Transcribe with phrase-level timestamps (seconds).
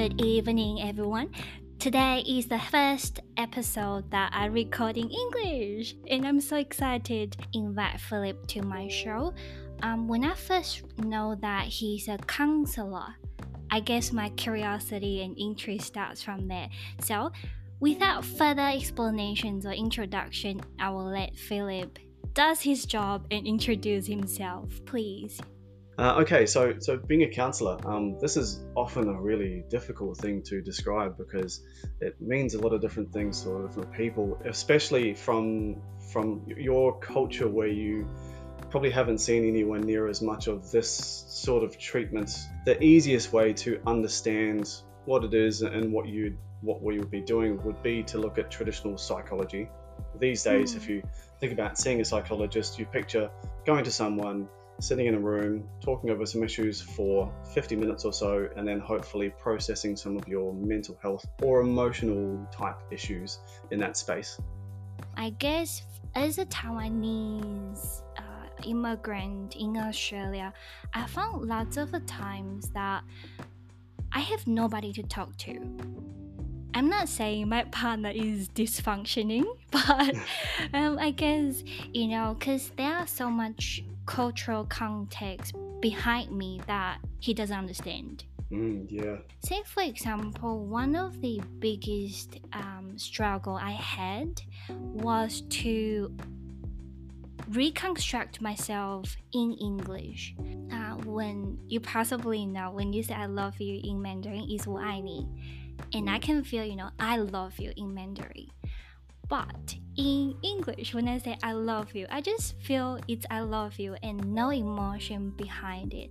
[0.00, 1.28] Good evening, everyone.
[1.78, 7.38] Today is the first episode that I record in English, and I'm so excited to
[7.52, 9.34] invite Philip to my show.
[9.82, 13.14] Um, when I first know that he's a counselor,
[13.70, 16.70] I guess my curiosity and interest starts from there.
[17.02, 17.30] So,
[17.78, 21.98] without further explanations or introduction, I will let Philip
[22.32, 25.42] does his job and introduce himself, please.
[26.00, 30.40] Uh, okay, so so being a counselor, um, this is often a really difficult thing
[30.42, 31.60] to describe because
[32.00, 35.76] it means a lot of different things to different people, especially from
[36.10, 38.08] from your culture where you
[38.70, 40.88] probably haven't seen anywhere near as much of this
[41.28, 42.34] sort of treatment.
[42.64, 44.72] The easiest way to understand
[45.04, 48.38] what it is and what you what we would be doing would be to look
[48.38, 49.68] at traditional psychology.
[50.18, 50.76] These days, mm.
[50.78, 51.02] if you
[51.40, 53.30] think about seeing a psychologist, you picture
[53.66, 54.48] going to someone
[54.80, 58.80] sitting in a room, talking over some issues for 50 minutes or so, and then
[58.80, 63.38] hopefully processing some of your mental health or emotional type issues
[63.70, 64.40] in that space.
[65.16, 65.82] I guess
[66.14, 68.22] as a Taiwanese uh,
[68.64, 70.52] immigrant in Australia,
[70.94, 73.04] I found lots of the times that
[74.12, 75.76] I have nobody to talk to.
[76.73, 80.15] I'm not saying my partner is dysfunctioning, but
[80.73, 86.99] um, I guess, you know, because there are so much cultural context behind me that
[87.19, 88.25] he doesn't understand.
[88.51, 89.17] Mm, yeah.
[89.43, 96.15] Say, for example, one of the biggest um, struggle I had was to
[97.49, 100.35] reconstruct myself in English.
[100.71, 105.27] Uh, when you possibly know, when you say I love you in Mandarin, is 我爱你.
[105.92, 108.50] and I can feel, you know, I love you in Mandarin.
[109.28, 113.78] But in English, when I say I love you, I just feel it's I love
[113.78, 116.10] you and no emotion behind it.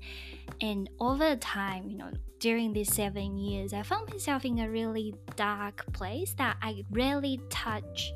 [0.62, 5.14] And over time, you know, during these seven years, I found myself in a really
[5.36, 8.14] dark place that I rarely touch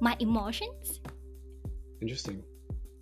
[0.00, 1.00] my emotions.
[2.00, 2.42] Interesting.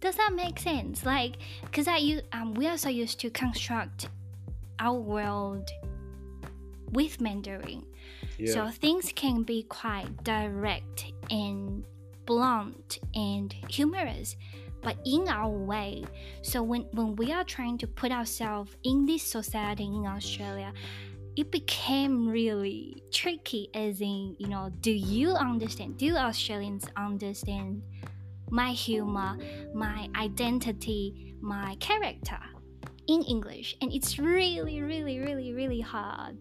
[0.00, 1.06] Does that make sense?
[1.06, 4.08] Like, because I use, um, we are so used to construct
[4.80, 5.70] our world
[6.94, 7.84] with Mandarin.
[8.38, 8.52] Yeah.
[8.52, 11.84] So things can be quite direct and
[12.26, 14.36] blunt and humorous,
[14.82, 16.04] but in our way.
[16.42, 20.72] So when, when we are trying to put ourselves in this society in Australia,
[21.36, 25.98] it became really tricky as in, you know, do you understand?
[25.98, 27.82] Do Australians understand
[28.50, 29.36] my humor,
[29.74, 32.38] my identity, my character
[33.08, 33.76] in English?
[33.80, 36.38] And it's really, really, really, really hard.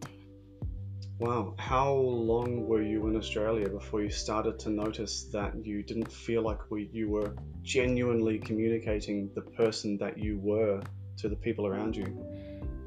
[1.19, 1.53] Wow.
[1.57, 6.41] How long were you in Australia before you started to notice that you didn't feel
[6.41, 10.81] like we, you were genuinely communicating the person that you were
[11.17, 12.25] to the people around you?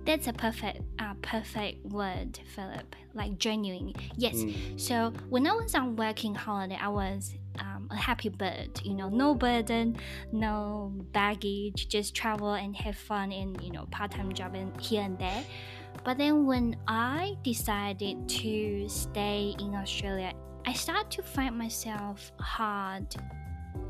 [0.04, 2.94] That's a perfect, uh, perfect word, Philip.
[3.14, 3.92] Like genuine.
[4.16, 4.36] Yes.
[4.36, 4.80] Mm.
[4.80, 8.80] So when I was on working holiday, I was um, a happy bird.
[8.84, 9.96] You know, no burden,
[10.30, 15.18] no baggage, just travel and have fun and you know part-time job and here and
[15.18, 15.44] there.
[16.06, 20.32] But then when I decided to stay in Australia,
[20.64, 23.12] I started to find myself hard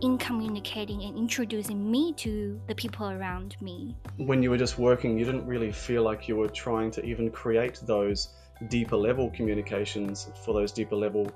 [0.00, 3.98] in communicating and introducing me to the people around me.
[4.16, 7.30] When you were just working, you didn't really feel like you were trying to even
[7.30, 8.28] create those
[8.68, 11.30] deeper level communications for those deeper level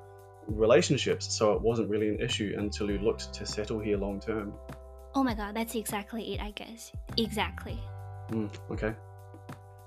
[0.47, 1.30] relationships.
[1.30, 4.54] So it wasn't really an issue until you looked to settle here long term.
[5.14, 6.91] Oh my god, that's exactly it, I guess.
[7.18, 7.78] Exactly.
[8.30, 8.94] Mm, okay.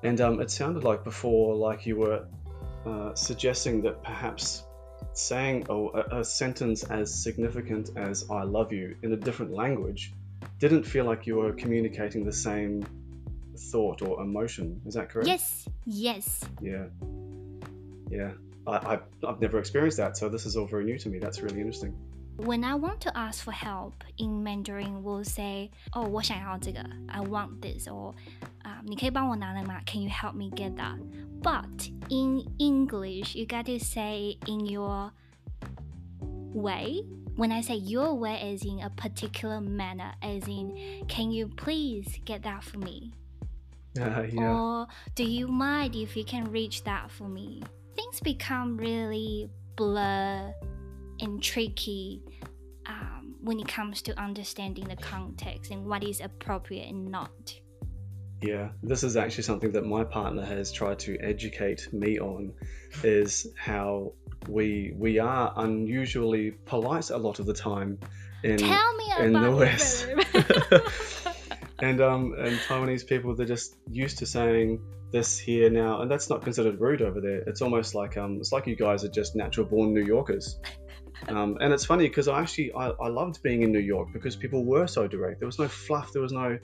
[0.02, 2.26] And um, it sounded like before, like you were
[2.86, 4.62] uh, suggesting that perhaps
[5.12, 10.12] saying oh, a, a, sentence as significant as I love you in a different language
[10.58, 12.84] didn't feel like you were communicating the same
[13.56, 14.80] thought or emotion.
[14.86, 15.28] Is that correct?
[15.28, 16.44] Yes, yes.
[16.60, 16.86] Yeah.
[18.10, 18.32] Yeah.
[18.66, 21.18] I, I, I've never experienced that, so this is all very new to me.
[21.18, 21.96] That's really interesting.
[22.36, 27.60] When I want to ask for help in Mandarin, we'll say, "Oh, 我想要这个, I want
[27.60, 28.14] this," or
[28.61, 29.80] um, 你可以帮我拿来吗?
[29.86, 30.98] Can you help me get that?
[31.42, 35.12] But in English, you got to say in your
[36.52, 37.02] way.
[37.36, 42.18] When I say your way, as in a particular manner, as in, can you please
[42.24, 43.12] get that for me?
[43.96, 44.52] Uh, yeah.
[44.52, 47.62] Or do you mind if you can reach that for me?
[47.94, 50.52] Things become really blur
[51.20, 52.22] and tricky
[52.86, 57.60] um, when it comes to understanding the context and what is appropriate and not.
[58.43, 62.53] Yeah, this is actually something that my partner has tried to educate me on
[63.03, 64.13] is how
[64.49, 67.99] we we are unusually polite a lot of the time
[68.43, 68.59] in
[69.19, 70.07] in the West.
[71.79, 74.81] and um and Taiwanese people they're just used to saying
[75.13, 77.43] this here now, and that's not considered rude over there.
[77.47, 80.59] It's almost like um, it's like you guys are just natural born New Yorkers.
[81.29, 84.35] Um, and it's funny because I actually I, I loved being in New York because
[84.35, 85.39] people were so direct.
[85.39, 86.11] There was no fluff.
[86.11, 86.57] There was no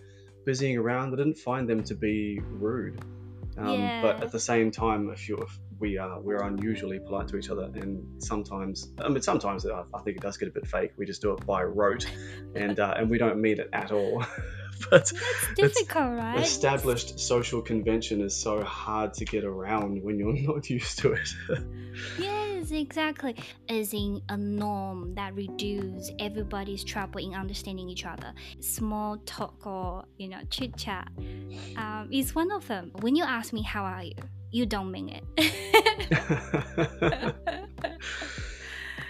[0.49, 1.13] busying around.
[1.13, 2.99] I didn't find them to be rude.
[3.55, 4.01] Um, yeah.
[4.01, 7.51] But at the same time, if you if we are we're unusually polite to each
[7.51, 10.93] other, and sometimes I mean sometimes I, I think it does get a bit fake.
[10.97, 12.07] We just do it by rote,
[12.55, 14.25] and uh, and we don't mean it at all.
[14.89, 16.39] but it's difficult, right?
[16.39, 21.29] Established social convention is so hard to get around when you're not used to it.
[22.59, 23.35] Yes, exactly.
[23.67, 28.33] As in a norm that reduces everybody's trouble in understanding each other.
[28.59, 31.07] Small talk or you know chit chat
[31.77, 32.91] um, is one of them.
[33.01, 34.15] When you ask me how are you,
[34.51, 35.23] you don't mean it.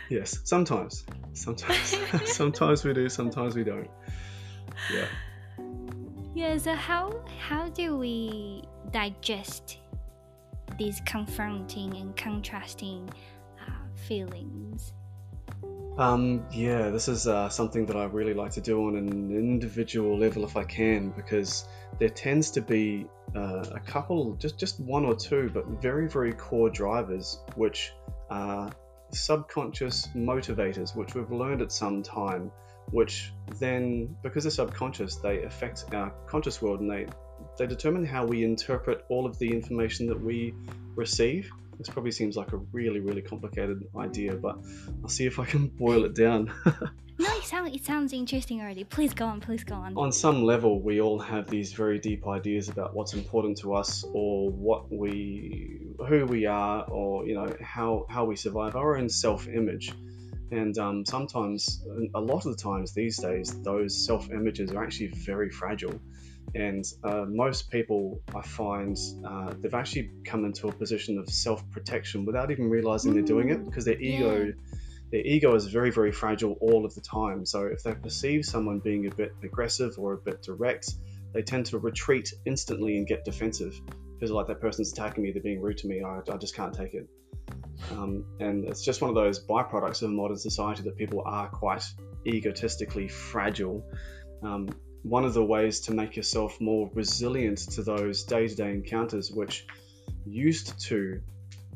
[0.10, 1.06] yes, sometimes.
[1.34, 1.96] Sometimes.
[2.25, 3.90] sometimes we do, sometimes we don't.
[4.94, 5.07] Yeah.
[6.36, 9.80] Yeah, so how how do we digest
[10.78, 13.10] these confronting and contrasting
[14.10, 14.94] feelings?
[15.98, 20.18] Um, yeah, this is uh, something that I really like to do on an individual
[20.18, 21.66] level if I can, because
[22.00, 26.34] there tends to be uh, a couple, just just one or two, but very very
[26.34, 27.94] core drivers, which
[28.30, 28.72] are
[29.12, 32.52] subconscious motivators, which we've learned at some time
[32.92, 37.06] which then, because they're subconscious, they affect our conscious world and they,
[37.58, 40.54] they determine how we interpret all of the information that we
[40.96, 41.52] receive.
[41.80, 44.58] This probably seems like a really, really complicated idea, but
[45.02, 46.54] I'll see if I can boil it down.
[46.66, 48.84] no, it sounds, it sounds interesting already.
[48.84, 49.98] Please go on, please go on.
[49.98, 54.04] On some level, we all have these very deep ideas about what's important to us
[54.14, 59.08] or what we, who we are, or, you know, how, how we survive, our own
[59.08, 59.94] self image.
[60.52, 61.82] And um, sometimes,
[62.14, 65.98] a lot of the times these days, those self images are actually very fragile.
[66.56, 71.69] And uh, most people, I find, uh, they've actually come into a position of self
[71.72, 74.46] protection without even realizing they're doing it because their ego.
[74.46, 74.51] Yeah.
[75.12, 77.44] Their ego is very, very fragile all of the time.
[77.44, 80.92] So, if they perceive someone being a bit aggressive or a bit direct,
[81.34, 83.74] they tend to retreat instantly and get defensive
[84.13, 86.75] because, like, that person's attacking me, they're being rude to me, I, I just can't
[86.75, 87.07] take it.
[87.92, 91.84] Um, and it's just one of those byproducts of modern society that people are quite
[92.28, 93.84] egotistically fragile.
[94.44, 94.69] Um,
[95.04, 99.31] one of the ways to make yourself more resilient to those day to day encounters,
[99.31, 99.66] which
[100.25, 101.22] used to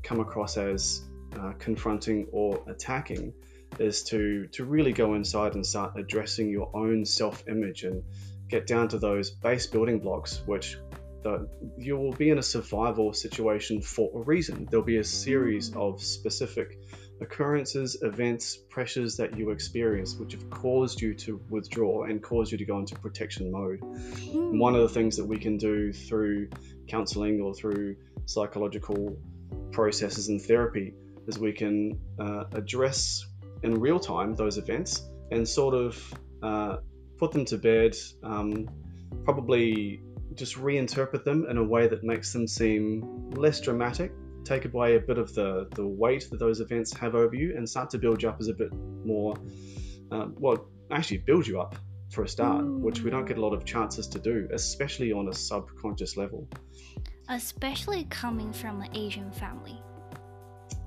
[0.01, 1.03] come across as
[1.39, 3.33] uh, confronting or attacking,
[3.79, 8.03] is to, to really go inside and start addressing your own self image and
[8.49, 10.77] get down to those base building blocks, which
[11.77, 14.67] you will be in a survival situation for a reason.
[14.69, 16.77] There'll be a series of specific
[17.21, 22.57] occurrences, events, pressures that you experience, which have caused you to withdraw and caused you
[22.57, 23.79] to go into protection mode.
[23.81, 24.59] Mm.
[24.59, 26.49] One of the things that we can do through
[26.87, 27.95] counseling or through
[28.25, 29.17] psychological
[29.71, 30.93] processes and therapy
[31.27, 33.25] is we can uh, address
[33.63, 36.77] in real time those events and sort of uh,
[37.17, 37.95] put them to bed.
[38.21, 38.67] Um,
[39.23, 40.01] probably
[40.35, 44.11] just reinterpret them in a way that makes them seem less dramatic,
[44.43, 47.69] take away a bit of the, the weight that those events have over you, and
[47.69, 49.35] start to build you up as a bit more,
[50.11, 51.75] um, well, actually build you up
[52.11, 55.27] for a start, which we don't get a lot of chances to do, especially on
[55.27, 56.47] a subconscious level.
[57.29, 59.81] Especially coming from an Asian family.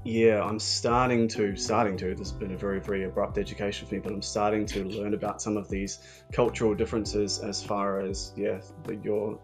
[0.05, 2.15] Yeah, I'm starting to starting to.
[2.15, 5.15] This has been a very very abrupt education for me, but I'm starting to learn
[5.15, 5.99] about some of these
[6.33, 9.39] cultural differences as far as yeah, the,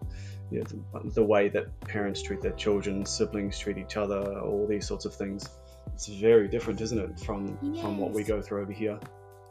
[0.51, 4.67] your yeah, the, the, way that parents treat their children, siblings treat each other, all
[4.67, 5.49] these sorts of things.
[5.93, 7.81] It's very different, isn't it, from yes.
[7.81, 8.99] from what we go through over here.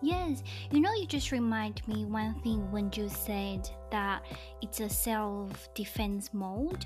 [0.00, 4.22] Yes, you know, you just remind me one thing when you said that
[4.60, 6.84] it's a self defense mode,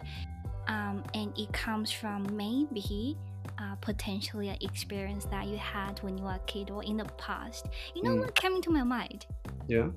[0.68, 3.16] um, and it comes from maybe
[3.58, 7.04] uh, potentially an experience that you had when you were a kid or in the
[7.16, 7.68] past.
[7.94, 8.20] You know mm.
[8.20, 9.26] what came into my mind?
[9.66, 9.88] Yeah.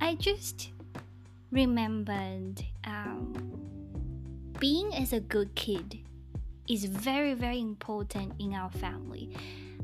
[0.00, 0.72] I just
[1.50, 3.32] remembered um,
[4.58, 5.98] being as a good kid
[6.68, 9.30] is very very important in our family.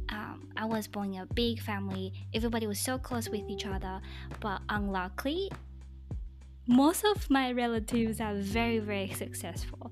[0.09, 2.13] Um, I was born in a big family.
[2.35, 4.01] Everybody was so close with each other,
[4.41, 5.51] but unluckily,
[6.67, 9.91] most of my relatives are very very successful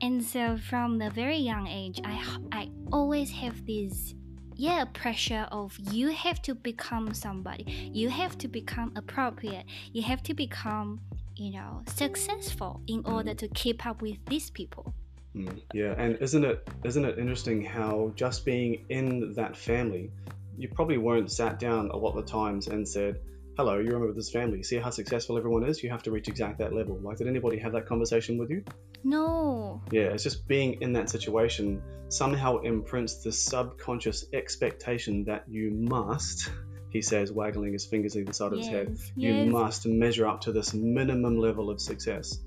[0.00, 4.14] and so from the very young age i i always have this
[4.58, 7.90] yeah pressure of you have to become somebody.
[7.94, 9.64] You have to become appropriate.
[9.92, 11.00] You have to become
[11.36, 14.92] you know successful in order to keep up with these people.
[15.34, 20.10] Mm, yeah and isn't it isn't it interesting how just being in that family
[20.56, 23.20] you probably weren't sat down a lot of times and said
[23.58, 24.62] hello, you're a member of this family.
[24.62, 25.82] See how successful everyone is?
[25.82, 26.96] You have to reach exact that level.
[27.02, 28.62] Like, did anybody have that conversation with you?
[29.02, 29.82] No.
[29.90, 36.52] Yeah, it's just being in that situation somehow imprints the subconscious expectation that you must,
[36.90, 39.46] he says, waggling his fingers either side of yes, his head, yes.
[39.46, 42.38] you must measure up to this minimum level of success,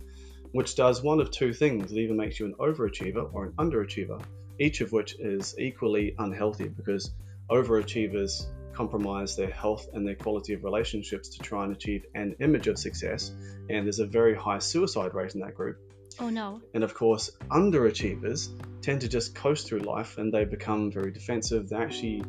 [0.54, 1.92] which does one of two things.
[1.92, 4.24] It either makes you an overachiever or an underachiever,
[4.62, 7.12] each of which is equally unhealthy because
[7.50, 12.68] overachievers compromise their health and their quality of relationships to try and achieve an image
[12.68, 13.32] of success.
[13.70, 15.80] And there's a very high suicide rate in that group.
[16.20, 16.62] Oh no.
[16.74, 18.50] And of course, underachievers
[18.82, 21.70] tend to just coast through life and they become very defensive.
[21.70, 22.24] They actually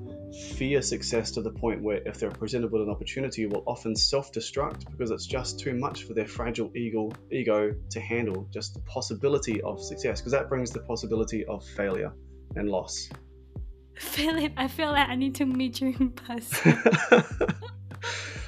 [0.54, 4.32] fear success to the point where, if they're presented with an opportunity, will often self
[4.32, 8.80] destruct because it's just too much for their fragile ego, ego to handle just the
[8.80, 12.12] possibility of success, because that brings the possibility of failure
[12.56, 13.08] and loss.
[13.96, 16.72] Philip, I feel like I need to meet you in person.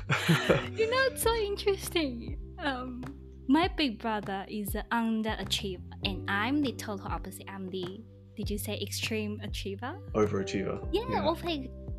[0.75, 2.38] you know, it's so interesting.
[2.58, 3.02] Um,
[3.49, 7.44] my big brother is an underachiever, and I'm the total opposite.
[7.49, 8.00] I'm the
[8.37, 9.94] did you say extreme achiever?
[10.14, 10.87] Overachiever.
[10.92, 11.26] Yeah, yeah.
[11.26, 11.49] over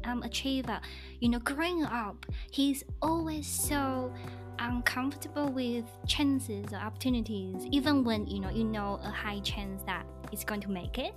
[0.03, 0.79] um achiever.
[1.19, 4.13] You know, growing up, he's always so
[4.59, 10.05] uncomfortable with chances or opportunities, even when you know you know a high chance that
[10.31, 11.13] it's going to make it.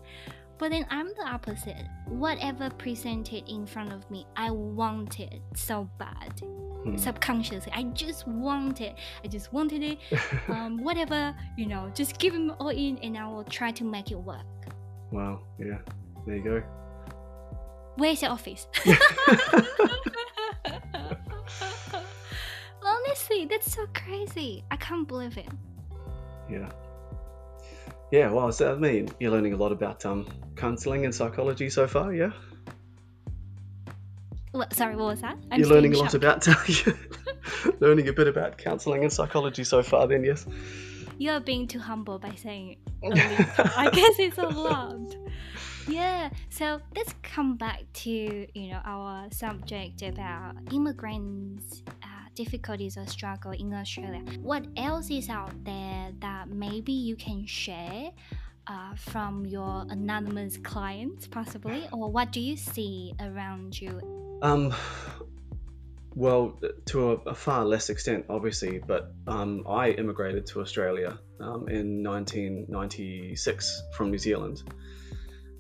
[0.59, 1.87] But then I'm the opposite.
[2.07, 6.41] Whatever presented in front of me, I want it so bad.
[6.41, 6.97] Hmm.
[6.97, 8.97] Subconsciously, I just want it.
[9.25, 9.99] I just wanted it.
[10.49, 14.11] um, whatever, you know, just give them all in and I will try to make
[14.11, 14.45] it work.
[15.13, 15.79] Wow, yeah.
[16.27, 16.63] There you go.
[17.97, 18.67] Where's your office?
[22.83, 24.65] Honestly, that's so crazy.
[24.71, 25.49] I can't believe it.
[26.51, 26.69] Yeah.
[28.11, 31.87] Yeah, well, so, I mean, you're learning a lot about um, counseling and psychology so
[31.87, 32.31] far, yeah?
[34.73, 35.37] Sorry, what was that?
[35.51, 36.47] I'm you're learning a lot about
[37.81, 40.47] learning a bit about counseling and psychology so far, then, yes?
[41.19, 43.49] You're being too humble by saying it.
[43.77, 45.17] I guess it's a lot.
[45.89, 51.83] Yeah, so let's come back to you know our subject about immigrants
[52.39, 54.23] difficulties or struggle in Australia.
[54.41, 58.13] What else is out there that maybe you can share
[58.69, 63.93] uh, from your anonymous clients, possibly, or what do you see around you?
[64.41, 64.73] Um,
[66.15, 71.69] well, to a, a far less extent, obviously, but um, I immigrated to Australia um,
[71.69, 74.63] in 1996 from New Zealand.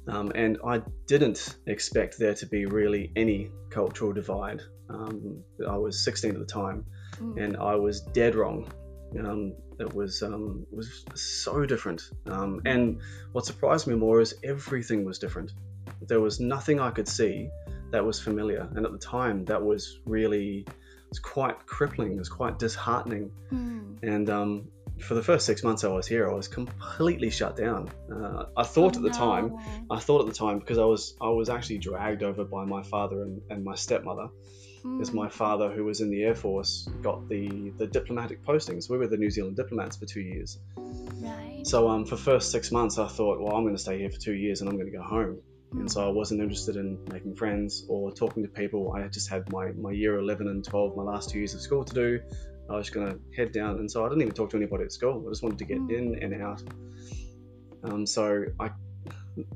[0.06, 4.62] Um, and I didn't expect there to be really any cultural divide.
[4.88, 6.84] Um, I was 16 at the time,
[7.16, 7.42] mm.
[7.42, 8.70] and I was dead wrong.
[9.18, 12.02] Um, it was um, it was so different.
[12.26, 13.00] Um, and
[13.32, 15.52] what surprised me more is everything was different.
[16.02, 17.48] There was nothing I could see
[17.90, 20.66] that was familiar, and at the time, that was really
[21.10, 22.12] it's quite crippling.
[22.12, 23.30] It was quite disheartening.
[23.52, 24.02] Mm.
[24.02, 24.68] And um,
[25.00, 27.88] for the first six months I was here, I was completely shut down.
[28.12, 29.14] Uh, I thought oh, at the no.
[29.14, 29.56] time,
[29.90, 32.82] I thought at the time because I was I was actually dragged over by my
[32.82, 34.28] father and, and my stepmother.
[34.88, 35.14] Mm.
[35.14, 38.88] my father, who was in the air force, got the the diplomatic postings.
[38.90, 40.58] We were the New Zealand diplomats for two years.
[40.76, 41.62] Right.
[41.64, 44.18] So um, for first six months, I thought, well, I'm going to stay here for
[44.18, 45.40] two years and I'm going to go home.
[45.74, 45.80] Mm.
[45.80, 48.92] And so I wasn't interested in making friends or talking to people.
[48.92, 51.84] I just had my, my year 11 and 12, my last two years of school
[51.84, 52.20] to do.
[52.70, 54.92] I was going to head down, and so I didn't even talk to anybody at
[54.92, 55.24] school.
[55.26, 56.18] I just wanted to get mm.
[56.22, 56.62] in and out.
[57.84, 58.70] Um, so I,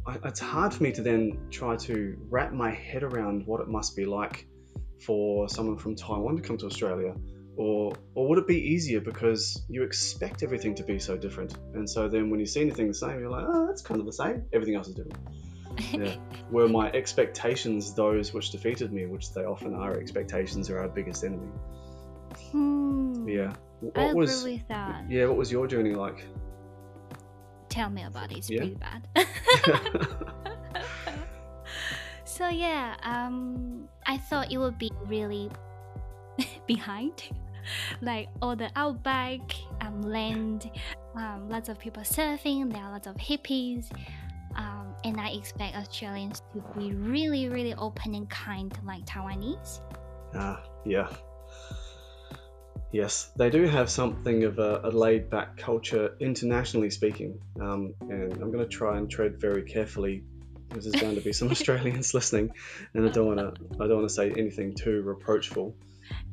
[0.07, 3.69] I, it's hard for me to then try to wrap my head around what it
[3.69, 4.47] must be like
[5.05, 7.15] for someone from Taiwan to come to Australia,
[7.57, 11.89] or or would it be easier because you expect everything to be so different, and
[11.89, 14.13] so then when you see anything the same, you're like, oh, that's kind of the
[14.13, 14.45] same.
[14.53, 15.19] Everything else is different.
[15.93, 16.17] Yeah.
[16.51, 19.99] Were my expectations those which defeated me, which they often are?
[19.99, 21.49] Expectations are our biggest enemy.
[22.51, 23.27] Hmm.
[23.27, 23.55] Yeah.
[23.81, 25.05] What I was, agree with that.
[25.09, 26.27] Yeah, what was your journey like?
[27.71, 28.39] Tell me about it.
[28.39, 28.59] It's yeah.
[28.59, 29.09] pretty bad.
[32.33, 35.51] so yeah, um, I thought it would be really
[36.67, 37.25] behind,
[38.01, 40.71] like all the outback um, land,
[41.15, 42.73] um, lots of people surfing.
[42.73, 43.91] There are lots of hippies.
[44.55, 49.81] Um, and I expect Australians to be really, really open and kind like Taiwanese.
[50.35, 51.09] Ah, yeah.
[52.93, 57.41] Yes, they do have something of a, a laid back culture, internationally speaking.
[57.59, 60.25] Um, and I'm going to try and tread very carefully
[60.73, 62.53] because there's going to be some Australians listening,
[62.95, 63.75] and I don't want to.
[63.77, 65.75] I don't want to say anything too reproachful.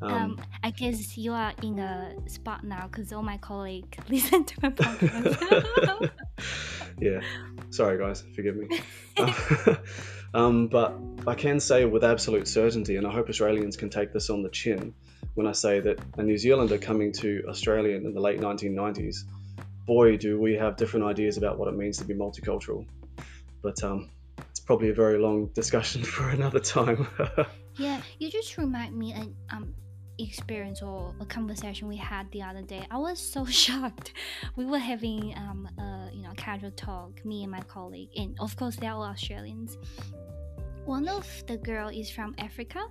[0.01, 4.43] Um, um, I guess you are in a spot now because all my colleagues listen
[4.45, 6.11] to my podcast.
[6.99, 7.21] yeah,
[7.71, 8.79] Sorry, guys, forgive me.
[10.33, 10.95] um, but
[11.27, 14.49] I can say with absolute certainty, and I hope Australians can take this on the
[14.49, 14.93] chin
[15.35, 19.23] when I say that a New Zealander coming to Australia in the late 1990s,
[19.85, 22.85] boy, do we have different ideas about what it means to be multicultural.
[23.61, 24.09] But um,
[24.69, 27.07] probably a very long discussion for another time.
[27.77, 29.73] yeah, you just remind me an um,
[30.19, 32.85] experience or a conversation we had the other day.
[32.91, 34.13] I was so shocked.
[34.55, 38.55] We were having um, a you know casual talk, me and my colleague, and of
[38.55, 39.79] course they are all Australians.
[40.85, 42.81] One of the girl is from Africa,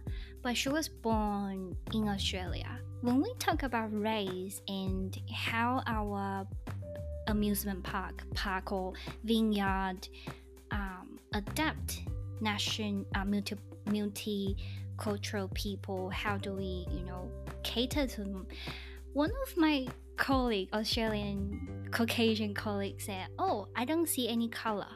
[0.43, 2.81] but she was born in Australia.
[3.03, 6.45] When we talk about race and how our
[7.29, 10.09] amusement park, park or vineyard
[10.71, 12.03] um, adapt
[12.41, 13.57] nation uh, multi
[13.87, 17.31] multicultural people, how do we you know
[17.63, 18.47] cater to them?
[19.13, 24.87] One of my colleague, Australian Caucasian colleague said, "Oh, I don't see any color."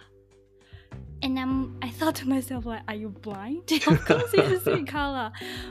[1.23, 3.71] And I'm, I thought to myself, like, are you blind?
[3.87, 5.31] of course you see color.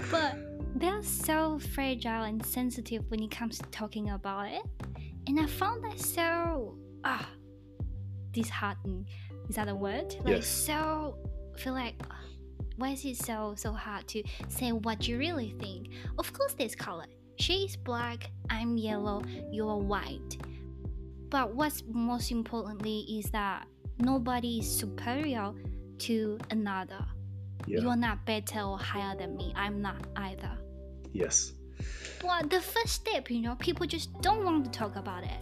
[0.10, 0.38] But
[0.75, 4.63] they're so fragile and sensitive when it comes to talking about it.
[5.27, 7.29] And I found that so ah
[8.31, 9.05] disheartening.
[9.51, 10.15] Is that a word?
[10.24, 10.48] Like yes.
[10.48, 11.17] so
[11.58, 11.96] feel like
[12.77, 15.89] why is it so so hard to say what you really think?
[16.17, 17.03] Of course there's color.
[17.36, 20.38] She is black, I'm yellow, you're white.
[21.29, 23.67] But what's most importantly is that
[24.00, 25.51] nobody is superior
[25.98, 27.05] to another.
[27.67, 27.81] Yeah.
[27.81, 29.51] You're not better or higher than me.
[29.58, 30.58] I'm not either.
[31.12, 31.51] Yes.
[32.24, 35.41] Well, the first step, you know, people just don't want to talk about it.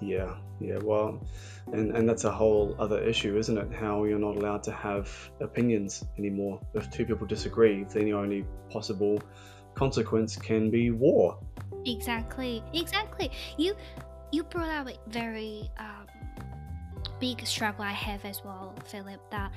[0.00, 1.26] Yeah, yeah, well,
[1.72, 3.72] and, and that's a whole other issue, isn't it?
[3.72, 6.60] How you're not allowed to have opinions anymore.
[6.74, 9.20] If two people disagree, then the only possible
[9.74, 11.38] consequence can be war.
[11.86, 13.30] Exactly, exactly.
[13.56, 13.74] You
[14.30, 16.06] you brought up a very um,
[17.18, 19.52] big struggle I have as well, Philip, that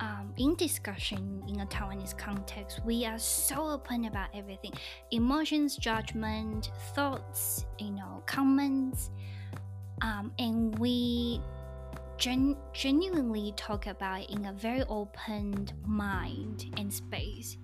[0.00, 4.72] um, in discussion in a Taiwanese context, we are so open about everything
[5.10, 9.10] emotions, judgment, thoughts, you know, comments,
[10.02, 11.40] um, and we
[12.18, 17.56] gen- genuinely talk about it in a very open mind and space.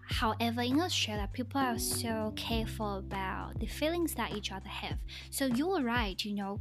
[0.00, 4.98] However, in Australia, people are so careful about the feelings that each other have.
[5.30, 6.60] So you're right, you know,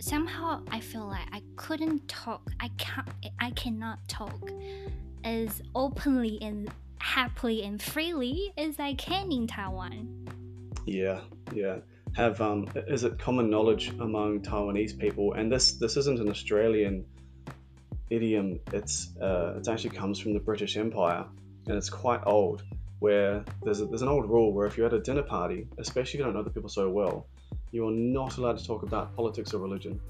[0.00, 2.50] somehow I feel like I couldn't talk.
[2.60, 3.08] I can't.
[3.40, 4.50] I cannot talk
[5.24, 10.26] as openly and happily and freely as I can in Taiwan.
[10.86, 11.20] Yeah,
[11.52, 11.78] yeah.
[12.18, 15.34] Have um, is it common knowledge among Taiwanese people?
[15.34, 17.06] And this this isn't an Australian
[18.10, 18.58] idiom.
[18.72, 21.26] It's uh, it actually comes from the British Empire,
[21.68, 22.64] and it's quite old.
[22.98, 26.14] Where there's a, there's an old rule where if you're at a dinner party, especially
[26.14, 27.28] if you don't know the people so well,
[27.70, 30.00] you are not allowed to talk about politics or religion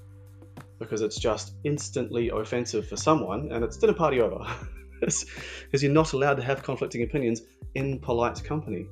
[0.78, 4.46] because it's just instantly offensive for someone and it's dinner party over.
[5.00, 7.42] Because you're not allowed to have conflicting opinions
[7.76, 8.88] in polite company.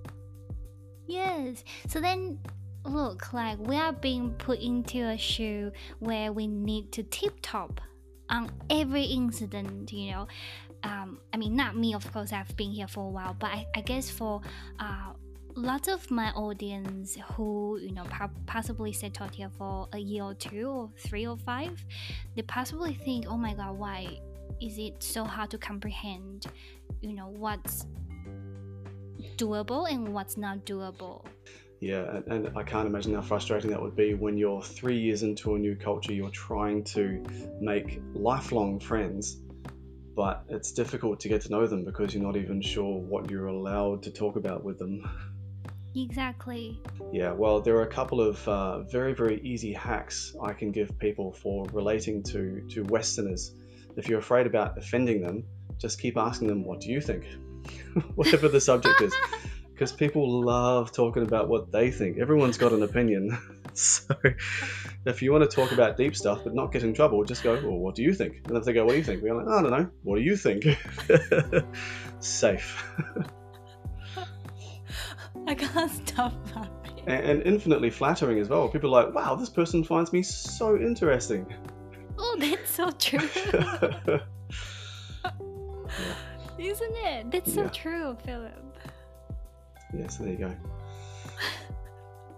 [1.08, 1.64] Yes.
[1.88, 2.38] So then,
[2.88, 7.80] look, like we are being put into a shoe where we need to tip top
[8.28, 10.28] on every incident, you know.
[10.82, 13.66] Um, I mean, not me, of course, I've been here for a while, but I,
[13.74, 14.40] I guess for
[14.78, 15.12] uh,
[15.56, 18.04] lots of my audience who you know
[18.44, 21.82] possibly settled here for a year or two or three or five
[22.34, 24.06] they possibly think oh my god why
[24.60, 26.44] is it so hard to comprehend
[27.00, 27.86] you know what's
[29.38, 31.24] doable and what's not doable
[31.86, 35.22] yeah and, and i can't imagine how frustrating that would be when you're three years
[35.22, 37.24] into a new culture you're trying to
[37.60, 39.38] make lifelong friends
[40.16, 43.46] but it's difficult to get to know them because you're not even sure what you're
[43.46, 45.08] allowed to talk about with them
[45.98, 46.78] Exactly.
[47.10, 50.98] Yeah, well, there are a couple of uh, very, very easy hacks I can give
[50.98, 53.52] people for relating to, to Westerners.
[53.96, 55.44] If you're afraid about offending them,
[55.78, 57.24] just keep asking them, What do you think?
[58.14, 59.14] Whatever the subject is.
[59.76, 62.16] Because people love talking about what they think.
[62.18, 63.36] Everyone's got an opinion.
[63.74, 64.14] so
[65.04, 67.56] if you want to talk about deep stuff but not get in trouble, just go,
[67.56, 68.40] Well, what do you think?
[68.48, 69.22] And if they go, What do you think?
[69.22, 69.90] We're like, I don't know.
[70.02, 70.64] What do you think?
[72.20, 72.82] Safe.
[75.46, 77.02] I can't stop laughing.
[77.06, 78.70] And, and infinitely flattering as well.
[78.70, 81.54] People are like, wow, this person finds me so interesting.
[82.16, 83.20] Oh, that's so true.
[86.58, 87.30] Isn't it?
[87.30, 87.68] That's so yeah.
[87.68, 88.65] true, Philip.
[89.94, 90.54] Yeah, so there you go.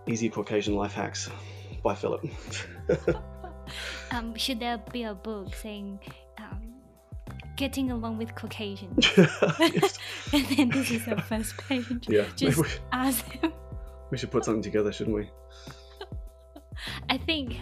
[0.07, 1.29] Easy Caucasian life hacks
[1.83, 2.25] by Philip.
[4.11, 6.01] um, should there be a book saying
[7.59, 9.07] getting along with Caucasians.
[9.17, 12.07] and then this is the first page.
[12.09, 13.53] Yeah, just we, ask him.
[14.11, 15.29] We should put something together, shouldn't we?
[17.11, 17.57] I think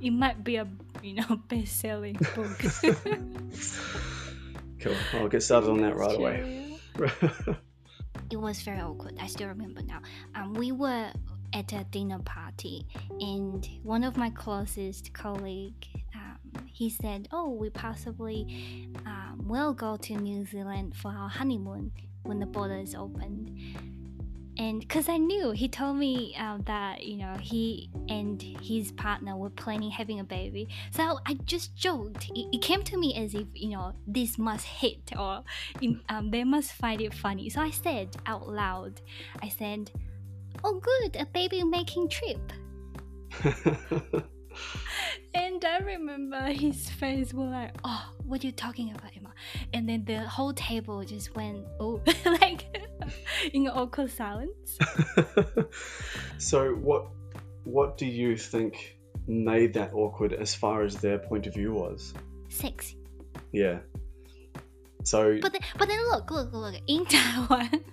[0.00, 0.66] it might be a
[1.02, 2.58] you know, best-selling book.
[4.80, 4.94] cool.
[5.12, 6.78] I'll get started on that right away.
[8.30, 9.18] It was very awkward.
[9.20, 10.00] I still remember now.
[10.34, 11.10] Um, we were
[11.52, 12.86] at a dinner party,
[13.20, 19.96] and one of my closest colleague, um, he said, "Oh, we possibly um, will go
[19.96, 23.50] to New Zealand for our honeymoon when the border is opened."
[24.58, 29.36] And because I knew he told me uh, that you know he and his partner
[29.36, 32.28] were planning having a baby, so I just joked.
[32.30, 35.42] It, it came to me as if you know this must hit or
[36.08, 37.50] um, they must find it funny.
[37.50, 39.00] So I said out loud,
[39.42, 39.90] I said,
[40.64, 42.52] "Oh, good, a baby making trip."
[45.34, 49.32] and I remember his face was like, "Oh, what are you talking about, Emma?"
[49.72, 52.66] And then the whole table just went, "Oh," like
[53.52, 54.78] in awkward silence.
[56.38, 57.08] so, what
[57.64, 62.14] what do you think made that awkward as far as their point of view was?
[62.48, 62.94] Sex.
[63.52, 63.80] Yeah.
[65.04, 65.38] So.
[65.40, 66.74] But then, but then look, look, look.
[66.86, 67.84] In Taiwan,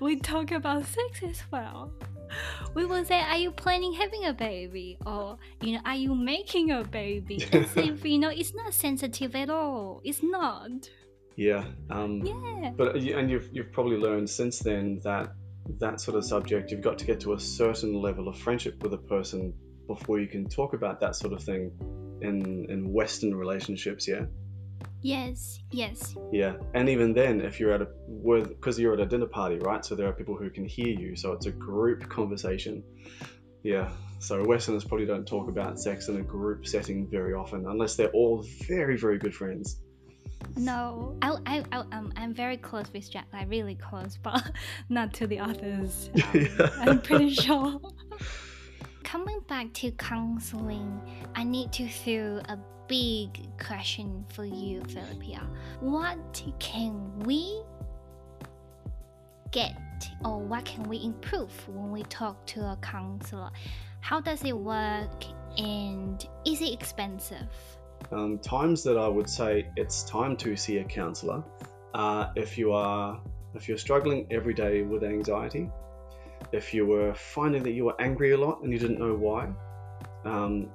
[0.00, 1.92] we talk about sex as well
[2.74, 6.70] we will say, "Are you planning having a baby?" or you know, "Are you making
[6.70, 10.00] a baby?" As if you know, it's not sensitive at all.
[10.04, 10.88] It's not.
[11.36, 11.64] Yeah.
[11.90, 12.72] Um, yeah.
[12.76, 15.32] But and you've you've probably learned since then that
[15.78, 18.92] that sort of subject you've got to get to a certain level of friendship with
[18.94, 19.54] a person
[19.86, 21.70] before you can talk about that sort of thing
[22.20, 24.06] in in Western relationships.
[24.06, 24.26] Yeah.
[25.02, 26.14] Yes, yes.
[26.30, 29.58] Yeah, and even then, if you're at a with because you're at a dinner party,
[29.58, 29.84] right?
[29.84, 32.84] So there are people who can hear you, so it's a group conversation.
[33.64, 37.96] Yeah, so Westerners probably don't talk about sex in a group setting very often, unless
[37.96, 39.80] they're all very, very good friends.
[40.56, 44.50] No, I, I, I, um, I'm very close with Jack, like really close, but
[44.88, 46.10] not to the others.
[46.14, 46.70] Um, yeah.
[46.78, 47.80] I'm pretty sure.
[49.04, 51.00] Coming back to counseling,
[51.34, 55.42] I need to throw a big question for you, Philippia.
[55.80, 57.62] What can we
[59.50, 59.76] get
[60.24, 63.50] or what can we improve when we talk to a counselor?
[64.00, 65.24] How does it work
[65.58, 67.48] and is it expensive?
[68.10, 71.44] Um, times that I would say it's time to see a counselor
[71.94, 73.20] uh, if you are
[73.54, 75.70] if you're struggling every day with anxiety,
[76.52, 79.48] if you were finding that you were angry a lot and you didn't know why,
[80.24, 80.68] um,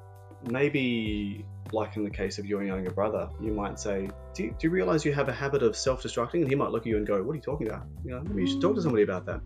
[0.50, 4.68] maybe like in the case of your younger brother, you might say, do you, do
[4.68, 6.42] you realize you have a habit of self destructing?
[6.42, 7.86] And he might look at you and go, What are you talking about?
[8.04, 9.42] You know, maybe you should talk to somebody about that.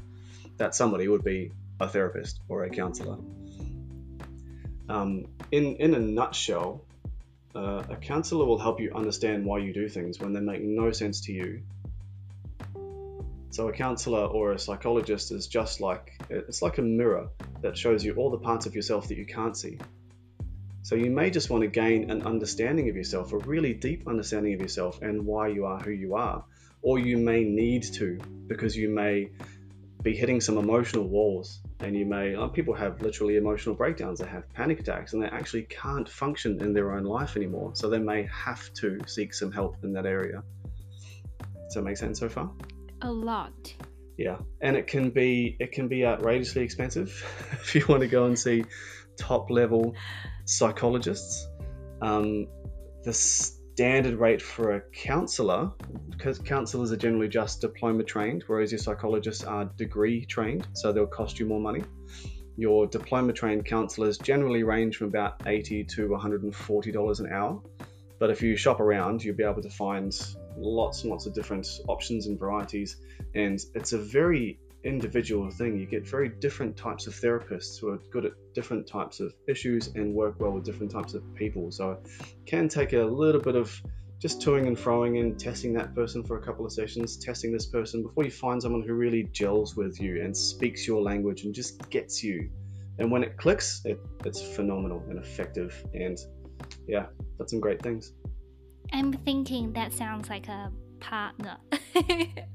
[0.58, 3.18] That somebody would be a therapist or a counselor.
[4.90, 6.84] Um, in, in a nutshell,
[7.56, 10.92] uh, a counselor will help you understand why you do things when they make no
[10.92, 11.62] sense to you.
[13.52, 17.30] So, a counselor or a psychologist is just like it's like a mirror
[17.62, 19.78] that shows you all the parts of yourself that you can't see.
[20.84, 24.54] So you may just want to gain an understanding of yourself, a really deep understanding
[24.56, 26.44] of yourself and why you are who you are.
[26.82, 29.30] Or you may need to because you may
[30.02, 34.28] be hitting some emotional walls and you may uh, people have literally emotional breakdowns they
[34.28, 38.00] have panic attacks and they actually can't function in their own life anymore so they
[38.00, 40.42] may have to seek some help in that area
[41.66, 42.50] does that make sense so far
[43.02, 43.74] a lot
[44.18, 48.26] yeah and it can be it can be outrageously expensive if you want to go
[48.26, 48.64] and see
[49.18, 49.94] top level
[50.46, 51.48] psychologists.
[52.02, 52.48] Um,
[53.04, 55.72] the standard rate for a counselor,
[56.10, 61.08] because counselors are generally just diploma trained, whereas your psychologists are degree trained, so they'll
[61.08, 61.84] cost you more money.
[62.58, 67.62] Your diploma trained counselors generally range from about 80 to $140 an hour.
[68.20, 70.14] But if you shop around, you'll be able to find
[70.58, 72.98] lots and lots of different options and varieties.
[73.36, 75.78] And it's a very individual thing.
[75.78, 79.90] You get very different types of therapists who are good at different types of issues
[79.96, 81.72] and work well with different types of people.
[81.72, 82.08] So it
[82.46, 83.82] can take a little bit of
[84.20, 87.66] just toing and froing and testing that person for a couple of sessions, testing this
[87.66, 91.56] person before you find someone who really gels with you and speaks your language and
[91.56, 92.50] just gets you.
[93.00, 95.84] And when it clicks, it, it's phenomenal and effective.
[95.94, 96.20] And
[96.88, 97.08] yeah,
[97.40, 98.14] that's some great things.
[98.92, 101.58] I'm thinking that sounds like a partner.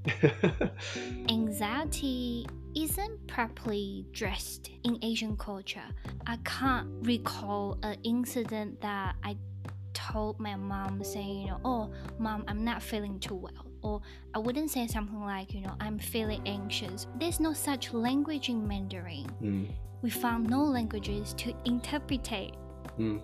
[1.29, 5.88] Anxiety isn't properly dressed in Asian culture.
[6.27, 9.37] I can't recall an incident that I
[9.94, 13.66] told my mom saying, you know, oh, mom, I'm not feeling too well.
[13.83, 14.03] Or
[14.35, 17.07] I wouldn't say something like, you know, I'm feeling anxious.
[17.18, 19.27] There's no such language in Mandarin.
[19.42, 19.68] Mm.
[20.03, 22.53] We found no languages to interpret.
[22.99, 23.20] Mm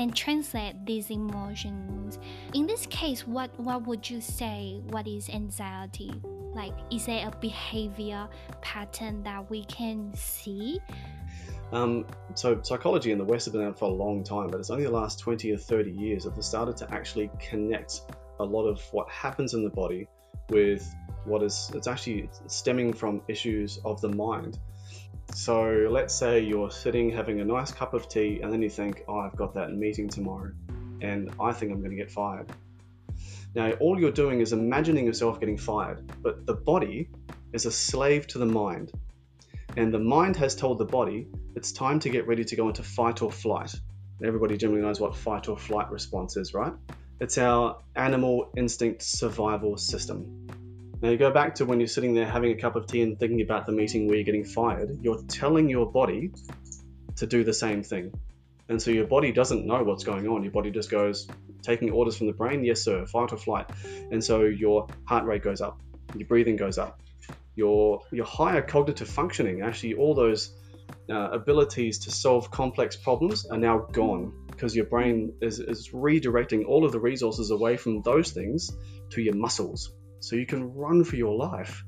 [0.00, 2.18] and translate these emotions.
[2.54, 4.80] In this case, what, what would you say?
[4.88, 6.10] What is anxiety?
[6.54, 8.26] Like, is there a behavior
[8.62, 10.80] pattern that we can see?
[11.70, 14.70] Um, so psychology in the West has been around for a long time, but it's
[14.70, 18.00] only the last 20 or 30 years that they started to actually connect
[18.40, 20.08] a lot of what happens in the body
[20.48, 20.92] with
[21.26, 24.58] what is it's actually stemming from issues of the mind.
[25.34, 29.04] So let's say you're sitting having a nice cup of tea and then you think,
[29.08, 30.52] oh, I've got that meeting tomorrow
[31.00, 32.52] and I think I'm going to get fired.
[33.54, 37.08] Now, all you're doing is imagining yourself getting fired, but the body
[37.52, 38.92] is a slave to the mind.
[39.76, 42.82] And the mind has told the body it's time to get ready to go into
[42.82, 43.74] fight or flight.
[44.22, 46.72] Everybody generally knows what fight or flight response is, right?
[47.20, 50.48] It's our animal instinct survival system.
[51.02, 53.18] Now, you go back to when you're sitting there having a cup of tea and
[53.18, 56.32] thinking about the meeting where you're getting fired, you're telling your body
[57.16, 58.12] to do the same thing.
[58.68, 60.42] And so your body doesn't know what's going on.
[60.42, 61.26] Your body just goes,
[61.62, 63.70] taking orders from the brain, yes, sir, fight or flight.
[64.12, 65.80] And so your heart rate goes up,
[66.14, 67.00] your breathing goes up,
[67.54, 70.54] your, your higher cognitive functioning, actually, all those
[71.08, 76.66] uh, abilities to solve complex problems are now gone because your brain is, is redirecting
[76.66, 78.70] all of the resources away from those things
[79.10, 79.92] to your muscles.
[80.20, 81.84] So you can run for your life.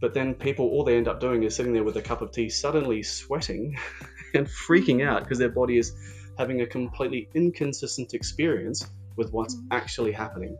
[0.00, 2.32] But then people, all they end up doing is sitting there with a cup of
[2.32, 3.78] tea, suddenly sweating
[4.34, 5.94] and freaking out because their body is
[6.38, 9.66] having a completely inconsistent experience with what's mm.
[9.70, 10.56] actually happening.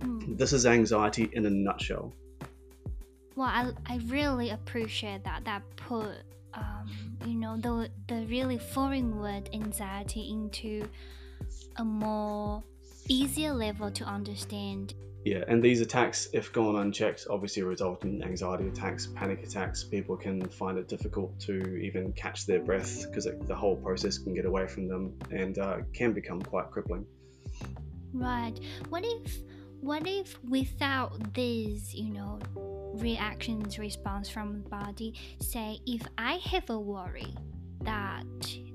[0.00, 0.36] Mm.
[0.36, 2.12] This is anxiety in a nutshell.
[3.36, 6.16] Well, I, I really appreciate that that put
[6.54, 6.90] um,
[7.24, 10.86] you know the the really foreign word anxiety into
[11.76, 12.62] a more
[13.08, 14.94] easier level to understand.
[15.24, 19.84] Yeah, and these attacks, if gone unchecked, obviously result in anxiety attacks, panic attacks.
[19.84, 24.34] People can find it difficult to even catch their breath because the whole process can
[24.34, 27.06] get away from them and uh, can become quite crippling.
[28.12, 28.58] Right.
[28.88, 29.38] What if,
[29.80, 32.40] what if without this, you know,
[32.94, 37.32] reactions response from the body, say if I have a worry
[37.82, 38.26] that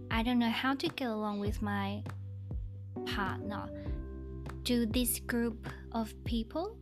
[0.09, 2.03] I don't know how to get along with my
[3.05, 3.69] partner,
[4.67, 6.77] do this group of people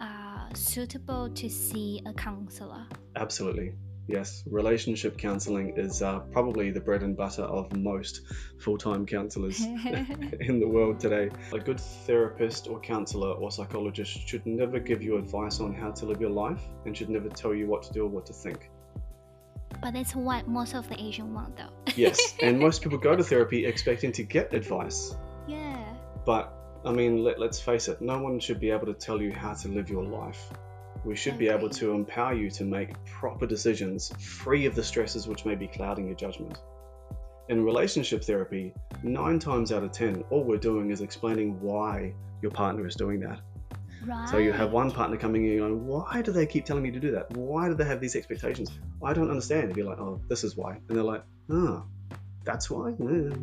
[0.00, 2.86] uh, suitable to see a counselor?
[3.16, 3.74] Absolutely.
[4.08, 8.22] Yes, relationship counseling is uh, probably the bread and butter of most
[8.60, 9.60] full time counselors
[10.40, 11.28] in the world today.
[11.52, 16.06] A good therapist or counselor or psychologist should never give you advice on how to
[16.06, 18.70] live your life and should never tell you what to do or what to think.
[19.82, 21.92] But that's what most of the Asian want, though.
[21.94, 25.14] yes, and most people go to therapy expecting to get advice.
[25.46, 25.94] Yeah.
[26.24, 29.32] But, I mean, let, let's face it, no one should be able to tell you
[29.32, 30.52] how to live your life.
[31.04, 35.26] We should be able to empower you to make proper decisions free of the stresses
[35.26, 36.58] which may be clouding your judgment.
[37.48, 42.50] In relationship therapy, nine times out of ten, all we're doing is explaining why your
[42.50, 43.40] partner is doing that.
[44.04, 44.28] Right.
[44.28, 46.90] So you have one partner coming in and going, Why do they keep telling me
[46.90, 47.36] to do that?
[47.36, 48.70] Why do they have these expectations?
[49.02, 49.68] I don't understand.
[49.68, 50.78] And you're like, Oh, this is why.
[50.88, 51.84] And they're like, Oh,
[52.44, 52.94] that's why?
[52.98, 53.36] Yeah,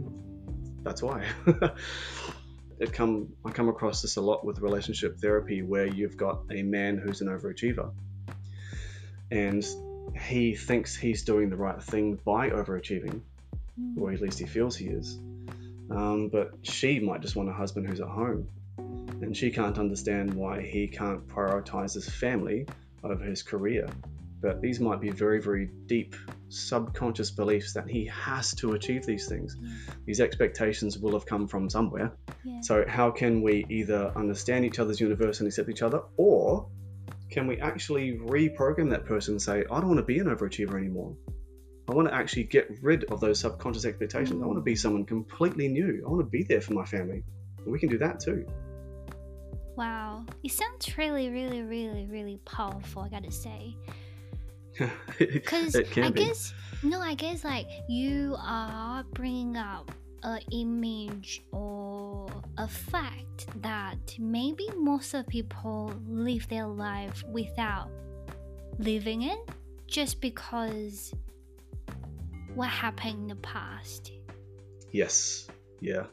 [0.84, 1.26] that's why.
[2.80, 6.64] it come I come across this a lot with relationship therapy where you've got a
[6.64, 7.92] man who's an overachiever.
[9.32, 9.66] And
[10.28, 13.22] he thinks he's doing the right thing by overachieving
[13.98, 15.18] or at least he feels he is.
[15.92, 18.48] Um, but she might just want a husband who's at home.
[18.78, 22.66] And she can't understand why he can't prioritize his family
[23.04, 23.88] over his career
[24.42, 26.16] but these might be very very deep
[26.50, 29.58] subconscious beliefs that he has to achieve these things.
[29.62, 29.70] Yeah.
[30.06, 32.14] These expectations will have come from somewhere.
[32.44, 32.62] Yeah.
[32.62, 36.68] So, how can we either understand each other's universe and accept each other, or
[37.30, 40.78] can we actually reprogram that person and say, I don't want to be an overachiever
[40.78, 41.16] anymore?
[41.88, 44.40] I want to actually get rid of those subconscious expectations.
[44.40, 44.44] Mm.
[44.44, 46.04] I want to be someone completely new.
[46.06, 47.24] I want to be there for my family.
[47.58, 48.46] And we can do that too.
[49.76, 50.26] Wow.
[50.44, 53.76] It sounds really, really, really, really powerful, I gotta say.
[55.18, 56.12] Because I be.
[56.12, 59.92] guess no, I guess like you are bringing up
[60.24, 67.90] an image or a fact that maybe most of people live their life without
[68.78, 69.40] living it
[69.88, 71.14] just because
[72.54, 74.12] what happened in the past.
[74.92, 75.48] Yes,
[75.80, 76.06] yeah.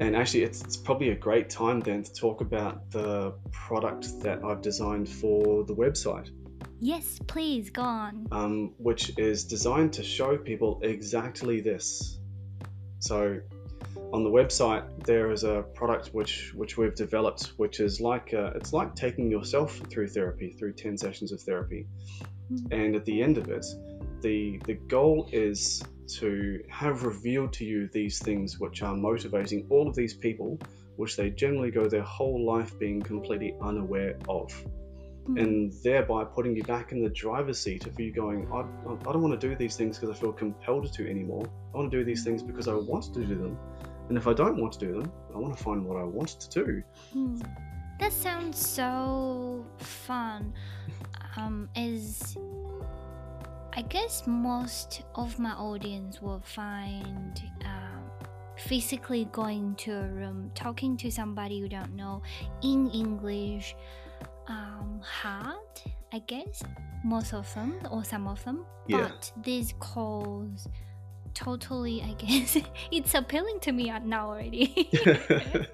[0.00, 4.42] And actually, it's, it's probably a great time then to talk about the product that
[4.44, 6.30] I've designed for the website.
[6.84, 8.26] Yes, please, go on.
[8.32, 12.18] Um, which is designed to show people exactly this.
[12.98, 13.38] So,
[14.12, 18.50] on the website, there is a product which which we've developed, which is like uh,
[18.56, 21.86] it's like taking yourself through therapy, through ten sessions of therapy,
[22.52, 22.72] mm-hmm.
[22.72, 23.64] and at the end of it,
[24.20, 25.84] the the goal is
[26.18, 30.58] to have revealed to you these things which are motivating all of these people,
[30.96, 34.52] which they generally go their whole life being completely unaware of.
[35.28, 35.40] Mm.
[35.40, 38.60] and thereby putting you back in the driver's seat of you going, I,
[39.08, 41.44] I don't want to do these things because I feel compelled to anymore.
[41.74, 43.58] I want to do these things because I want to do them.
[44.08, 46.28] And if I don't want to do them, I want to find what I want
[46.40, 46.82] to do.
[47.14, 47.46] Mm.
[48.00, 50.52] That sounds so fun.
[51.36, 52.36] Um, is
[53.74, 58.02] I guess most of my audience will find um,
[58.56, 62.22] physically going to a room, talking to somebody you don't know
[62.62, 63.74] in English
[64.48, 65.56] um, hard,
[66.12, 66.62] I guess.
[67.04, 68.64] Most of them, or some of them.
[68.86, 69.08] Yeah.
[69.08, 70.68] But these calls
[71.34, 72.56] totally, I guess,
[72.90, 74.88] it's appealing to me now already.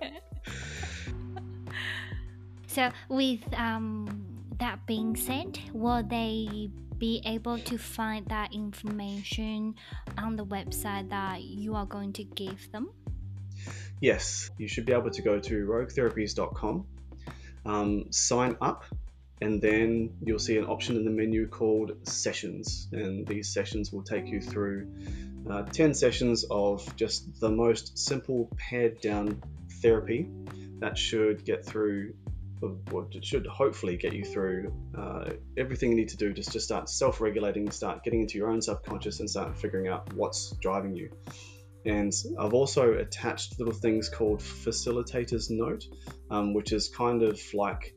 [2.67, 4.27] so, with um,
[4.59, 9.75] that being said, will they be able to find that information
[10.17, 12.91] on the website that you are going to give them?
[14.01, 16.87] Yes, you should be able to go to roguetherapies.com,
[17.65, 18.85] um, sign up,
[19.41, 22.89] and then you'll see an option in the menu called Sessions.
[22.93, 24.93] And these sessions will take you through
[25.49, 29.43] uh, 10 sessions of just the most simple, pared down
[29.81, 30.29] therapy
[30.81, 32.15] that should get through
[32.91, 36.61] what it should hopefully get you through uh, everything you need to do just to
[36.61, 41.11] start self-regulating, start getting into your own subconscious, and start figuring out what's driving you.
[41.85, 45.85] And I've also attached little things called facilitators note,
[46.31, 47.95] um, which is kind of like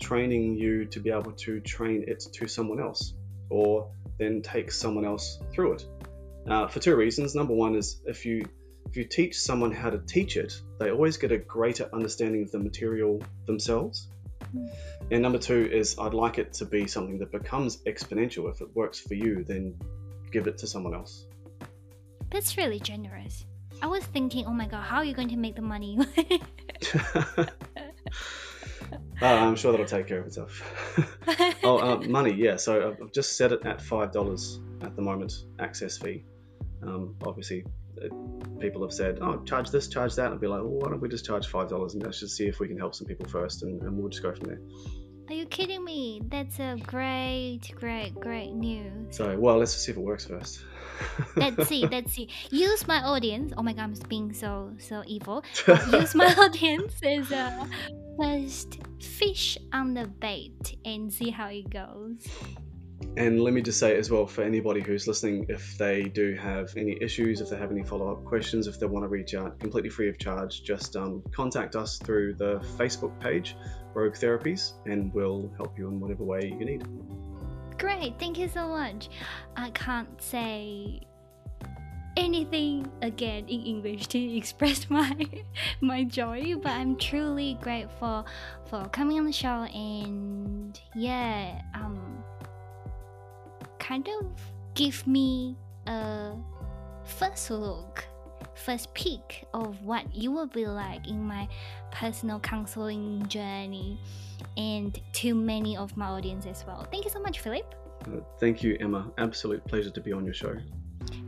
[0.00, 3.14] training you to be able to train it to someone else,
[3.50, 5.86] or then take someone else through it.
[6.46, 7.34] Uh, for two reasons.
[7.34, 8.44] Number one is if you
[8.88, 12.50] if you teach someone how to teach it, they always get a greater understanding of
[12.50, 14.08] the material themselves.
[14.54, 14.70] Mm.
[15.10, 18.50] And number two is I'd like it to be something that becomes exponential.
[18.50, 19.78] If it works for you, then
[20.30, 21.24] give it to someone else.
[22.32, 23.44] That's really generous.
[23.82, 25.98] I was thinking, oh my god, how are you going to make the money?
[27.36, 27.44] uh,
[29.22, 30.62] I'm sure that'll take care of itself.
[31.62, 32.56] oh, uh, money, yeah.
[32.56, 36.24] So I've just set it at $5 at the moment, access fee.
[36.82, 37.64] Um, obviously,
[38.60, 41.00] people have said, "Oh, charge this, charge that," and I'd be like, "Well, why don't
[41.00, 43.28] we just charge five dollars and let's just see if we can help some people
[43.28, 44.60] first, and, and we'll just go from there."
[45.28, 46.20] Are you kidding me?
[46.28, 49.16] That's a great, great, great news.
[49.16, 50.64] So, well, let's just see if it works first.
[51.36, 52.28] Let's see, let's see.
[52.50, 53.52] Use my audience.
[53.56, 55.44] Oh my god, I'm being so so evil.
[55.92, 57.68] use my audience as a
[58.18, 62.26] first fish on the bait and see how it goes.
[63.16, 66.74] And let me just say as well for anybody who's listening, if they do have
[66.76, 69.58] any issues, if they have any follow up questions, if they want to reach out
[69.60, 73.56] completely free of charge, just um, contact us through the Facebook page,
[73.92, 76.84] Rogue Therapies, and we'll help you in whatever way you need.
[77.82, 79.08] Great, thank you so much.
[79.56, 81.00] I can't say
[82.16, 85.26] anything again in English to express my
[85.80, 88.24] my joy, but I'm truly grateful
[88.66, 92.22] for coming on the show and yeah, um
[93.80, 94.30] kind of
[94.74, 95.56] give me
[95.88, 96.36] a
[97.02, 98.04] first look,
[98.62, 101.48] first peek of what you will be like in my
[101.90, 103.98] personal counseling journey
[104.56, 106.86] and to many of my audience as well.
[106.90, 107.74] Thank you so much, Philip.
[108.06, 109.10] Uh, thank you, Emma.
[109.18, 110.54] Absolute pleasure to be on your show.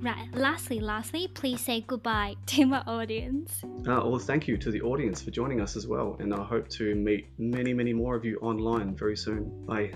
[0.00, 0.28] Right.
[0.34, 3.62] Lastly, lastly, please say goodbye to my audience.
[3.64, 6.68] Uh, well, thank you to the audience for joining us as well, and I hope
[6.70, 9.66] to meet many, many more of you online very soon.
[9.66, 9.92] Bye.